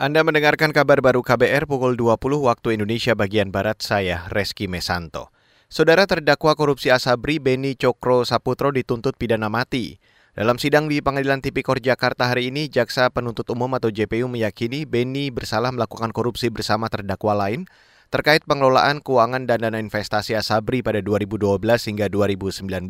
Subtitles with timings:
[0.00, 5.28] Anda mendengarkan kabar baru KBR pukul 20 waktu Indonesia bagian Barat, saya Reski Mesanto.
[5.68, 10.00] Saudara terdakwa korupsi Asabri Beni Cokro Saputro dituntut pidana mati.
[10.32, 15.28] Dalam sidang di Pengadilan Tipikor Jakarta hari ini, Jaksa Penuntut Umum atau JPU meyakini Beni
[15.28, 17.68] bersalah melakukan korupsi bersama terdakwa lain
[18.08, 22.88] terkait pengelolaan keuangan dan dana investasi Asabri pada 2012 hingga 2019.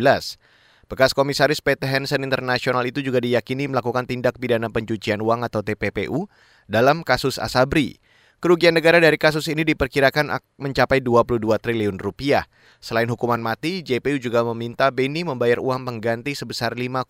[0.91, 6.27] Bekas komisaris PT Hansen International itu juga diyakini melakukan tindak pidana pencucian uang atau TPPU
[6.66, 8.02] dalam kasus Asabri.
[8.43, 12.50] Kerugian negara dari kasus ini diperkirakan mencapai 22 triliun rupiah.
[12.82, 17.07] Selain hukuman mati, JPU juga meminta Beni membayar uang pengganti sebesar 5,7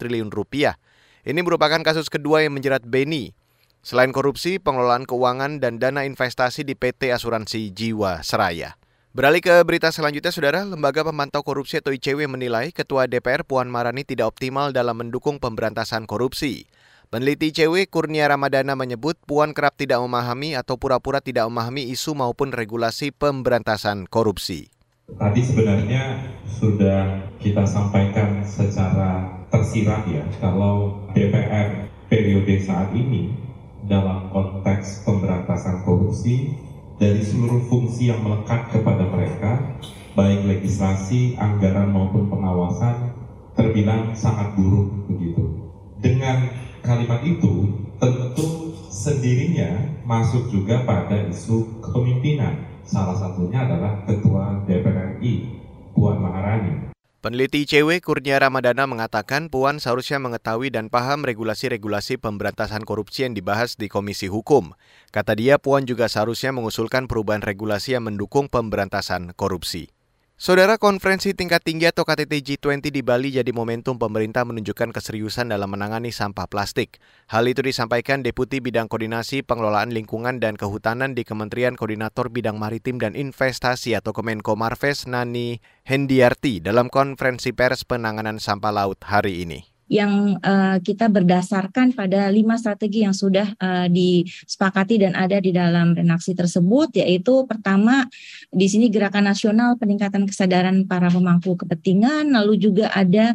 [0.00, 0.80] triliun rupiah.
[1.20, 3.36] Ini merupakan kasus kedua yang menjerat Beni.
[3.84, 8.79] Selain korupsi, pengelolaan keuangan dan dana investasi di PT Asuransi Jiwa Seraya.
[9.10, 14.06] Beralih ke berita selanjutnya, Saudara, Lembaga Pemantau Korupsi atau ICW menilai Ketua DPR Puan Marani
[14.06, 16.70] tidak optimal dalam mendukung pemberantasan korupsi.
[17.10, 22.54] Peneliti ICW Kurnia Ramadana menyebut Puan kerap tidak memahami atau pura-pura tidak memahami isu maupun
[22.54, 24.70] regulasi pemberantasan korupsi.
[25.10, 33.34] Tadi sebenarnya sudah kita sampaikan secara tersirat ya, kalau DPR periode saat ini
[33.90, 36.54] dalam konteks pemberantasan korupsi
[37.00, 38.79] dari seluruh fungsi yang melekat baik
[41.10, 43.10] legislasi, anggaran maupun pengawasan,
[43.58, 45.42] terbilang sangat buruk begitu.
[45.98, 46.46] Dengan
[46.86, 47.66] kalimat itu,
[47.98, 49.74] tentu sendirinya
[50.06, 52.62] masuk juga pada isu kepemimpinan.
[52.86, 55.50] Salah satunya adalah Ketua DPR RI,
[55.92, 56.94] Puan Maharani.
[57.20, 63.76] Peneliti ICW Kurnia Ramadana mengatakan Puan seharusnya mengetahui dan paham regulasi-regulasi pemberantasan korupsi yang dibahas
[63.76, 64.72] di Komisi Hukum.
[65.12, 69.99] Kata dia, Puan juga seharusnya mengusulkan perubahan regulasi yang mendukung pemberantasan korupsi.
[70.40, 75.68] Saudara konferensi tingkat tinggi atau KTT G20 di Bali jadi momentum pemerintah menunjukkan keseriusan dalam
[75.68, 76.96] menangani sampah plastik.
[77.28, 82.96] Hal itu disampaikan Deputi Bidang Koordinasi Pengelolaan Lingkungan dan Kehutanan di Kementerian Koordinator Bidang Maritim
[82.96, 89.79] dan Investasi atau Kemenko Marves Nani Hendiarti dalam konferensi pers penanganan sampah laut hari ini
[89.90, 95.98] yang uh, kita berdasarkan pada lima strategi yang sudah uh, disepakati dan ada di dalam
[95.98, 98.06] renaksi tersebut yaitu pertama
[98.54, 103.34] di sini gerakan nasional peningkatan kesadaran para pemangku kepentingan lalu juga ada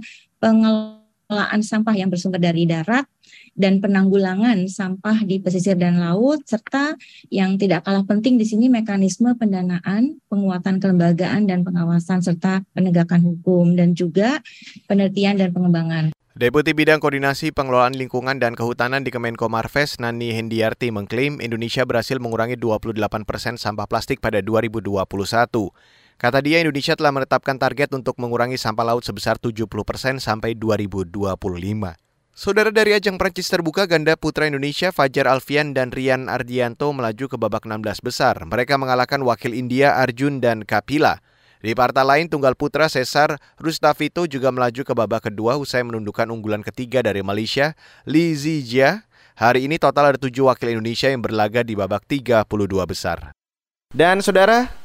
[1.25, 3.09] pengelolaan sampah yang bersumber dari darat
[3.57, 6.93] dan penanggulangan sampah di pesisir dan laut serta
[7.33, 13.73] yang tidak kalah penting di sini mekanisme pendanaan, penguatan kelembagaan dan pengawasan serta penegakan hukum
[13.73, 14.43] dan juga
[14.85, 16.05] penelitian dan pengembangan.
[16.35, 22.19] Deputi Bidang Koordinasi Pengelolaan Lingkungan dan Kehutanan di Kemenko Marves, Nani Hendiarti, mengklaim Indonesia berhasil
[22.19, 25.07] mengurangi 28 persen sampah plastik pada 2021.
[26.15, 31.27] Kata dia, Indonesia telah menetapkan target untuk mengurangi sampah laut sebesar 70 persen sampai 2025.
[32.35, 37.39] Saudara dari ajang Prancis terbuka, ganda putra Indonesia Fajar Alfian dan Rian Ardianto melaju ke
[37.39, 38.35] babak 16 besar.
[38.43, 41.19] Mereka mengalahkan wakil India Arjun dan Kapila.
[41.63, 46.63] Di partai lain, tunggal putra Cesar Rustavito juga melaju ke babak kedua usai menundukkan unggulan
[46.63, 49.07] ketiga dari Malaysia, Li Zijia.
[49.35, 52.47] Hari ini total ada tujuh wakil Indonesia yang berlaga di babak 32
[52.83, 53.35] besar.
[53.95, 54.84] Dan saudara,